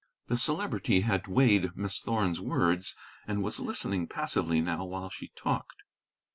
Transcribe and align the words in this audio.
The 0.29 0.35
Celebrity 0.37 1.01
had 1.01 1.27
weighed 1.27 1.77
Miss 1.77 1.99
Thorn's 1.99 2.39
words 2.39 2.95
and 3.27 3.43
was 3.43 3.59
listening 3.59 4.07
passively 4.07 4.59
now 4.59 4.83
while 4.83 5.11
she 5.11 5.27
talked. 5.35 5.83